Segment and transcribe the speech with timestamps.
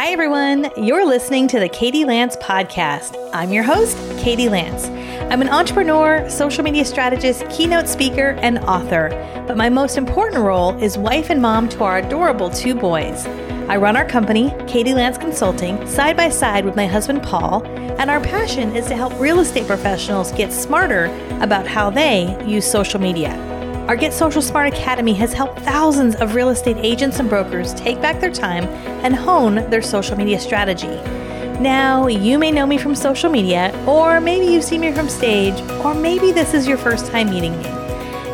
[0.00, 0.70] Hi, everyone.
[0.76, 3.16] You're listening to the Katie Lance Podcast.
[3.34, 4.84] I'm your host, Katie Lance.
[5.32, 9.08] I'm an entrepreneur, social media strategist, keynote speaker, and author.
[9.48, 13.26] But my most important role is wife and mom to our adorable two boys.
[13.66, 18.08] I run our company, Katie Lance Consulting, side by side with my husband, Paul, and
[18.08, 21.06] our passion is to help real estate professionals get smarter
[21.40, 23.57] about how they use social media.
[23.88, 28.02] Our Get Social Smart Academy has helped thousands of real estate agents and brokers take
[28.02, 28.64] back their time
[29.02, 31.00] and hone their social media strategy.
[31.58, 35.58] Now, you may know me from social media, or maybe you've seen me from stage,
[35.82, 37.66] or maybe this is your first time meeting me.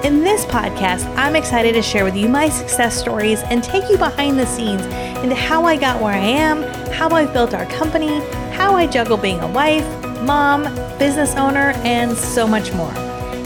[0.03, 3.97] In this podcast, I'm excited to share with you my success stories and take you
[3.97, 4.83] behind the scenes
[5.23, 8.19] into how I got where I am, how I've built our company,
[8.51, 9.87] how I juggle being a wife,
[10.23, 10.65] mom,
[10.99, 12.93] business owner, and so much more.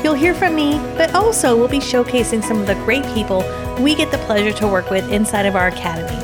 [0.02, 3.38] You'll hear from me, but also we'll be showcasing some of the great people
[3.80, 6.16] we get the pleasure to work with inside of our academy.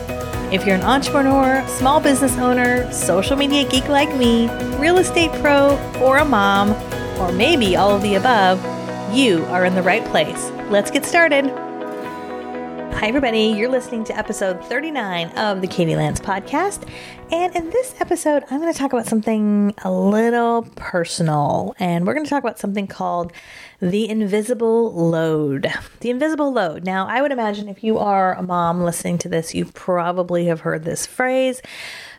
[0.55, 5.79] If you're an entrepreneur, small business owner, social media geek like me, real estate pro,
[6.03, 6.73] or a mom,
[7.21, 8.63] or maybe all of the above,
[9.15, 10.51] you are in the right place.
[10.69, 11.64] Let's get started.
[13.05, 13.49] Hi, everybody.
[13.49, 16.89] You're listening to episode 39 of the Katie Lance podcast.
[17.31, 21.75] And in this episode, I'm going to talk about something a little personal.
[21.79, 23.31] And we're going to talk about something called
[23.79, 25.71] the invisible load.
[26.01, 26.85] The invisible load.
[26.85, 30.61] Now, I would imagine if you are a mom listening to this, you probably have
[30.61, 31.61] heard this phrase,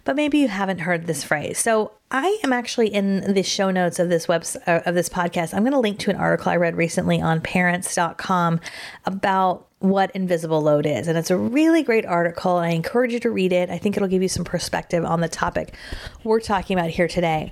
[0.03, 1.58] but maybe you haven't heard this phrase.
[1.58, 5.53] So, I am actually in the show notes of this web uh, of this podcast.
[5.53, 8.61] I'm going to link to an article I read recently on parents.com
[9.05, 11.08] about what invisible load is.
[11.08, 12.58] And it's a really great article.
[12.58, 13.69] I encourage you to read it.
[13.69, 15.75] I think it'll give you some perspective on the topic
[16.23, 17.52] we're talking about here today.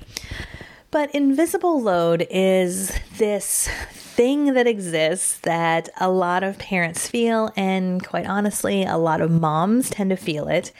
[0.92, 8.06] But invisible load is this thing that exists that a lot of parents feel, and
[8.06, 10.72] quite honestly, a lot of moms tend to feel it.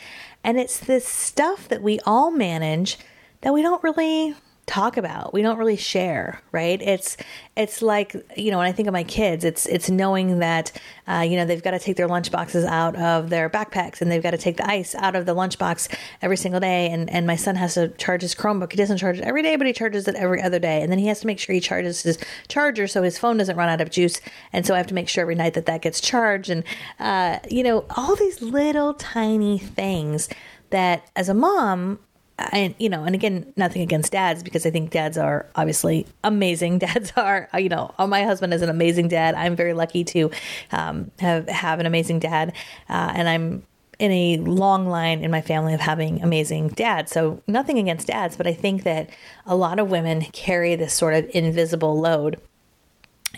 [0.44, 3.00] And it's this stuff that we all manage
[3.42, 4.36] that we don't really
[4.66, 5.34] talk about.
[5.34, 6.82] We don't really share right?
[6.82, 7.18] It's
[7.56, 10.72] it's like you know when i think of my kids it's it's knowing that
[11.08, 14.12] uh, you know they've got to take their lunch boxes out of their backpacks and
[14.12, 16.90] they've got to take the ice out of the lunchbox every single day.
[16.90, 18.72] And and my son has to charge his chromebook.
[18.72, 20.82] He doesn't charge it every day but he charges it every other day.
[20.82, 23.58] And then he has to make sure he charges his charger so his phone doesn't
[23.58, 24.22] run out of juice.
[24.54, 26.50] And so i have to make sure every night that that gets charged.
[26.50, 26.64] And
[27.00, 30.30] uh, you know all these little tiny things
[30.70, 32.00] that as a mom
[32.40, 36.80] and you know and again nothing against dads because i think dads are obviously amazing.
[36.84, 39.36] Dads are you know oh, my husband is an amazing dad.
[39.36, 40.32] I'm very lucky to
[40.72, 42.54] um, have have an amazing dad
[42.90, 43.64] uh, and i'm
[44.00, 47.12] in a long line in my family of having amazing dads.
[47.12, 49.10] So nothing against dads but i think that
[49.46, 52.40] a lot of women carry this sort of invisible load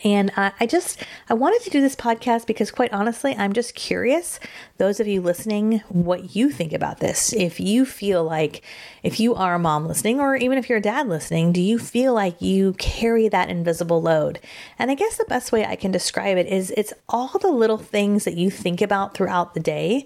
[0.04, 3.76] and uh, I just I wanted to do this podcast because quite honestly, I'm just
[3.76, 4.40] curious
[4.78, 7.32] those of you listening what you think about this.
[7.32, 8.62] If you feel like
[9.04, 11.80] if you are a mom listening or even if you're a dad listening, do you
[11.80, 14.40] feel like you carry that invisible load?
[14.78, 17.78] And I guess the best way I can describe it is it's all the little
[17.78, 20.06] things that you think about throughout the day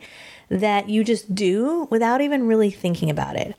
[0.49, 3.57] that you just do without even really thinking about it.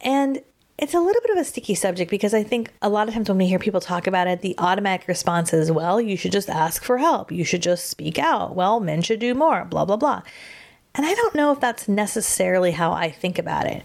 [0.00, 0.40] And
[0.78, 3.28] it's a little bit of a sticky subject because I think a lot of times
[3.28, 6.48] when we hear people talk about it, the automatic response is, well, you should just
[6.48, 7.32] ask for help.
[7.32, 8.54] You should just speak out.
[8.54, 10.22] Well, men should do more, blah, blah, blah.
[10.94, 13.84] And I don't know if that's necessarily how I think about it.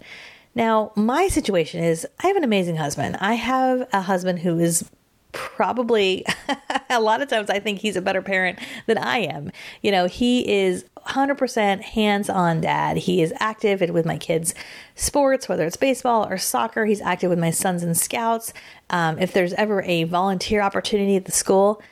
[0.54, 3.16] Now, my situation is I have an amazing husband.
[3.20, 4.88] I have a husband who is
[5.32, 6.24] probably
[6.90, 9.50] a lot of times I think he's a better parent than I am.
[9.82, 12.96] You know, he is 100% hands on dad.
[12.98, 14.54] He is active with my kids'
[14.94, 16.86] sports, whether it's baseball or soccer.
[16.86, 18.52] He's active with my sons and scouts.
[18.90, 21.82] Um, if there's ever a volunteer opportunity at the school,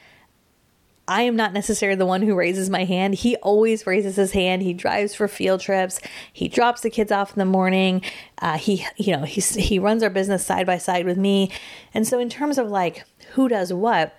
[1.08, 3.14] I am not necessarily the one who raises my hand.
[3.14, 4.62] He always raises his hand.
[4.62, 6.00] He drives for field trips.
[6.32, 8.02] He drops the kids off in the morning.
[8.38, 11.50] Uh, he, you know, he's, he runs our business side by side with me.
[11.92, 14.16] And so, in terms of like who does what,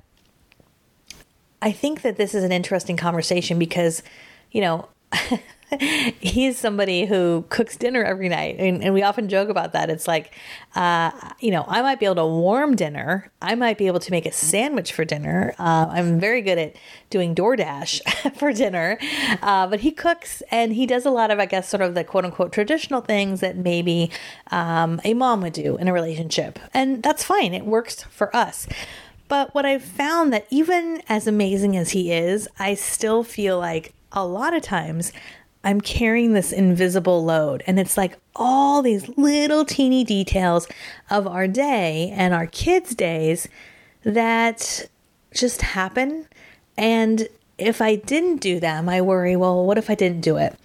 [1.61, 4.03] I think that this is an interesting conversation because,
[4.53, 4.87] you know,
[6.19, 8.57] he's somebody who cooks dinner every night.
[8.59, 9.89] And, and we often joke about that.
[9.89, 10.33] It's like,
[10.75, 13.31] uh, you know, I might be able to warm dinner.
[13.41, 15.53] I might be able to make a sandwich for dinner.
[15.59, 16.75] Uh, I'm very good at
[17.09, 18.97] doing DoorDash for dinner.
[19.41, 22.03] Uh, but he cooks and he does a lot of, I guess, sort of the
[22.03, 24.11] quote unquote traditional things that maybe
[24.51, 26.59] um, a mom would do in a relationship.
[26.73, 28.67] And that's fine, it works for us.
[29.27, 33.93] But what I've found that even as amazing as he is, I still feel like
[34.13, 35.11] a lot of times
[35.63, 37.63] I'm carrying this invisible load.
[37.65, 40.67] And it's like all these little teeny details
[41.09, 43.47] of our day and our kids' days
[44.03, 44.89] that
[45.33, 46.27] just happen.
[46.77, 47.27] And
[47.57, 50.57] if I didn't do them, I worry, well, what if I didn't do it?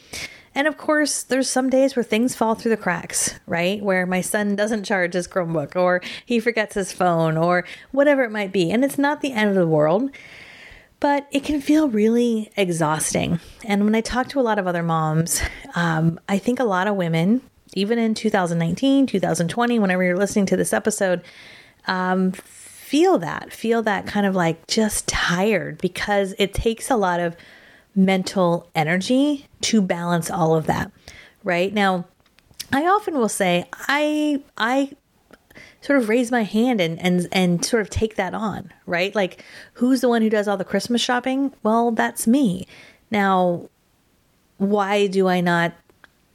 [0.55, 3.81] And of course, there's some days where things fall through the cracks, right?
[3.81, 8.33] Where my son doesn't charge his Chromebook or he forgets his phone or whatever it
[8.33, 8.73] might be.
[8.73, 10.11] And it's not the end of the world,
[11.01, 13.41] but it can feel really exhausting.
[13.65, 15.41] And when I talk to a lot of other moms,
[15.75, 17.43] um, I think a lot of women,
[17.75, 21.23] even in 2019, 2020, whenever you're listening to this episode,
[21.87, 27.21] um, feel that, feel that kind of like just tired because it takes a lot
[27.21, 27.37] of
[27.95, 30.91] mental energy to balance all of that.
[31.45, 32.07] Right now,
[32.73, 34.93] I often will say, I, I,
[35.81, 39.15] sort of raise my hand and and and sort of take that on, right?
[39.15, 39.45] Like
[39.75, 41.53] who's the one who does all the Christmas shopping?
[41.63, 42.67] Well, that's me.
[43.11, 43.69] Now,
[44.59, 45.73] why do I not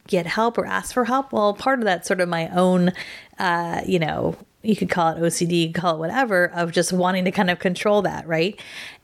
[0.08, 1.32] get help or ask for help?
[1.32, 2.92] Well, part of that's sort of my own
[3.40, 7.32] uh, you know, you could call it OCD, call it whatever, of just wanting to
[7.32, 8.60] kind of control that, right?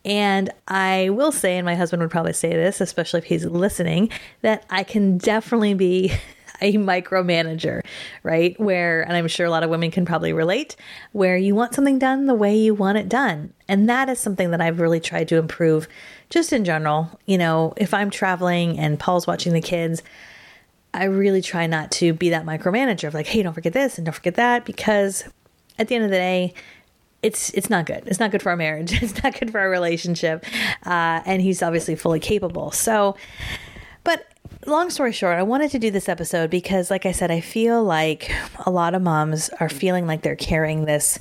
[0.06, 4.10] And I will say, and my husband would probably say this, especially if he's listening,
[4.42, 6.14] that I can definitely be
[6.62, 7.82] a micromanager,
[8.24, 8.60] right?
[8.60, 10.76] Where, and I'm sure a lot of women can probably relate,
[11.12, 13.54] where you want something done the way you want it done.
[13.68, 15.88] And that is something that I've really tried to improve
[16.30, 17.20] just in general.
[17.26, 20.02] You know, if I'm traveling and Paul's watching the kids,
[20.94, 24.06] I really try not to be that micromanager of like, hey, don't forget this and
[24.06, 25.24] don't forget that, because
[25.78, 26.54] at the end of the day,
[27.22, 28.04] it's it's not good.
[28.06, 28.94] It's not good for our marriage.
[29.04, 30.46] It's not good for our relationship.
[30.86, 32.72] Uh, and he's obviously fully capable.
[32.72, 33.16] So,
[34.10, 34.26] but
[34.66, 37.84] long story short, I wanted to do this episode because, like I said, I feel
[37.84, 38.32] like
[38.66, 41.20] a lot of moms are feeling like they're carrying this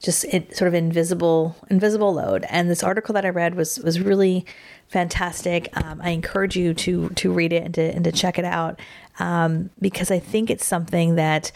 [0.00, 2.46] just it, sort of invisible invisible load.
[2.48, 4.46] And this article that I read was was really
[4.86, 5.68] fantastic.
[5.76, 8.78] Um, I encourage you to to read it and to and to check it out
[9.18, 11.50] um, because I think it's something that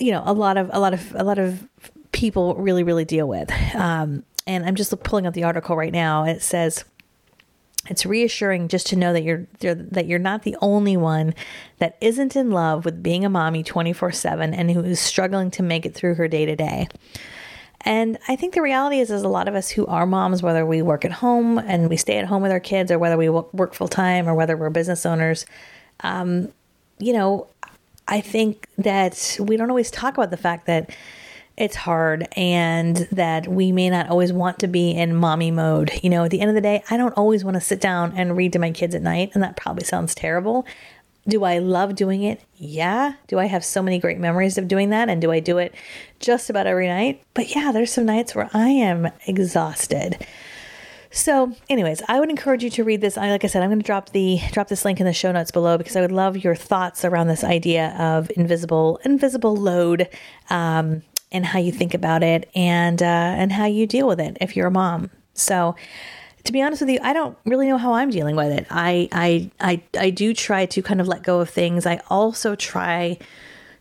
[0.00, 1.68] you know a lot of a lot of a lot of
[2.10, 3.52] people really really deal with.
[3.76, 6.24] Um, and I'm just pulling up the article right now.
[6.24, 6.84] It says
[7.88, 11.34] it's reassuring just to know that you're that you're not the only one
[11.78, 15.84] that isn't in love with being a mommy 24/7 and who is struggling to make
[15.84, 16.88] it through her day to day.
[17.84, 20.64] And I think the reality is, is a lot of us who are moms, whether
[20.64, 23.28] we work at home and we stay at home with our kids, or whether we
[23.28, 25.46] work full time, or whether we're business owners,
[26.00, 26.48] um,
[26.98, 27.48] you know,
[28.06, 30.90] I think that we don't always talk about the fact that
[31.56, 35.90] it's hard and that we may not always want to be in mommy mode.
[36.02, 38.12] You know, at the end of the day, I don't always want to sit down
[38.16, 40.66] and read to my kids at night, and that probably sounds terrible.
[41.28, 42.42] Do I love doing it?
[42.56, 43.14] Yeah.
[43.28, 45.08] Do I have so many great memories of doing that?
[45.08, 45.72] And do I do it
[46.18, 47.22] just about every night?
[47.32, 50.26] But yeah, there's some nights where I am exhausted.
[51.14, 53.18] So, anyways, I would encourage you to read this.
[53.18, 55.30] I, like I said, I'm going to drop the drop this link in the show
[55.30, 60.08] notes below because I would love your thoughts around this idea of invisible invisible load,
[60.48, 61.02] um,
[61.32, 64.56] and how you think about it, and uh, and how you deal with it if
[64.56, 65.10] you're a mom.
[65.34, 65.74] So,
[66.44, 68.66] to be honest with you, I don't really know how I'm dealing with it.
[68.70, 71.86] I I I I do try to kind of let go of things.
[71.86, 73.18] I also try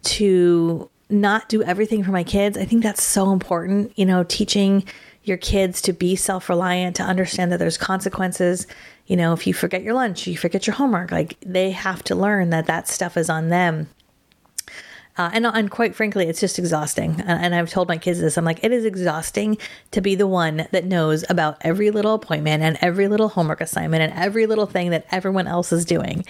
[0.04, 2.58] to not do everything for my kids.
[2.58, 3.98] I think that's so important.
[3.98, 4.86] You know, teaching
[5.24, 8.66] your kids to be self reliant, to understand that there's consequences.
[9.06, 12.16] You know, if you forget your lunch, you forget your homework, like they have to
[12.16, 13.90] learn that that stuff is on them.
[15.22, 17.12] Uh, and, and quite frankly, it's just exhausting.
[17.22, 19.56] And, and I've told my kids this I'm like, it is exhausting
[19.92, 24.02] to be the one that knows about every little appointment and every little homework assignment
[24.02, 26.26] and every little thing that everyone else is doing.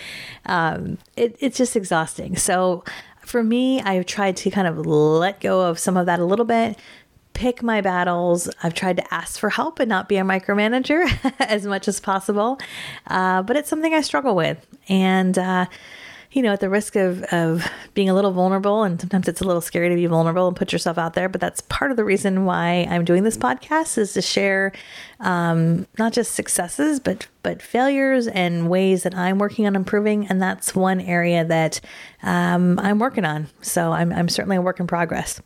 [0.46, 2.36] Um, it, it's just exhausting.
[2.36, 2.84] So
[3.22, 6.44] for me, I've tried to kind of let go of some of that a little
[6.44, 6.78] bit,
[7.32, 8.50] pick my battles.
[8.62, 11.08] I've tried to ask for help and not be a micromanager
[11.40, 12.60] as much as possible.
[13.08, 14.68] Uh, but it's something I struggle with.
[14.90, 15.68] And, uh,
[16.32, 19.44] you know, at the risk of, of being a little vulnerable, and sometimes it's a
[19.44, 22.06] little scary to be vulnerable and put yourself out there, but that's part of the
[22.06, 24.72] reason why I'm doing this podcast is to share
[25.20, 30.28] um, not just successes, but but failures and ways that I'm working on improving.
[30.28, 31.82] And that's one area that
[32.22, 33.48] um, I'm working on.
[33.62, 35.42] So I'm, I'm certainly a work in progress.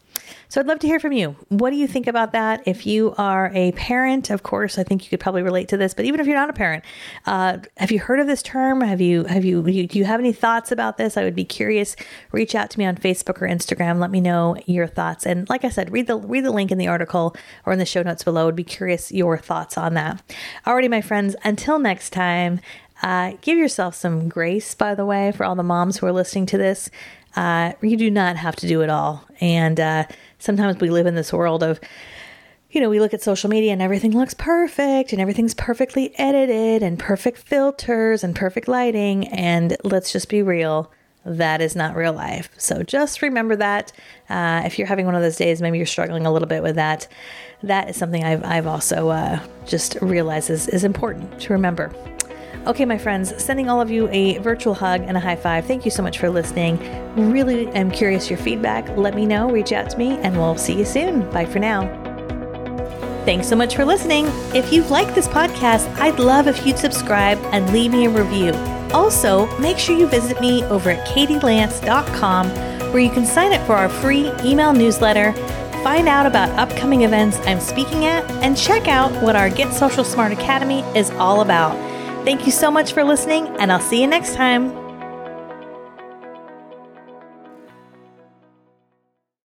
[0.50, 1.36] So I'd love to hear from you.
[1.50, 2.64] What do you think about that?
[2.66, 5.94] If you are a parent, of course, I think you could probably relate to this.
[5.94, 6.84] But even if you're not a parent,
[7.26, 8.82] uh, have you heard of this term?
[8.82, 11.18] Have you have you, you do you have any thoughts about this?
[11.18, 11.96] I would be curious.
[12.32, 14.00] Reach out to me on Facebook or Instagram.
[14.00, 15.26] Let me know your thoughts.
[15.26, 17.86] And like I said, read the read the link in the article or in the
[17.86, 18.44] show notes below.
[18.44, 20.22] I would be curious your thoughts on that.
[20.66, 21.36] Alrighty, my friends.
[21.44, 22.60] Until next time.
[23.04, 26.46] Uh, give yourself some grace, by the way, for all the moms who are listening
[26.46, 26.90] to this.
[27.36, 29.24] Uh, you do not have to do it all.
[29.42, 30.06] And uh,
[30.40, 31.80] sometimes we live in this world of,
[32.72, 36.84] you know, we look at social media and everything looks perfect and everything's perfectly edited
[36.84, 39.28] and perfect filters and perfect lighting.
[39.30, 40.92] And let's just be real.
[41.26, 42.50] That is not real life.
[42.58, 43.92] So just remember that.
[44.30, 46.76] Uh, if you're having one of those days, maybe you're struggling a little bit with
[46.76, 47.08] that.
[47.64, 51.92] That is something I've, I've also uh, just realized is, is important to remember.
[52.68, 55.66] Okay, my friends, sending all of you a virtual hug and a high five.
[55.66, 56.80] Thank you so much for listening.
[57.32, 58.90] Really am curious your feedback.
[58.98, 61.30] Let me know, reach out to me, and we'll see you soon.
[61.30, 61.86] Bye for now.
[63.24, 64.26] Thanks so much for listening.
[64.56, 68.52] If you've liked this podcast, I'd love if you'd subscribe and leave me a review.
[68.94, 72.50] Also, make sure you visit me over at katielance.com
[72.92, 75.34] where you can sign up for our free email newsletter,
[75.84, 80.04] find out about upcoming events I'm speaking at, and check out what our Get Social
[80.04, 81.95] Smart Academy is all about.
[82.26, 84.85] Thank you so much for listening, and I'll see you next time.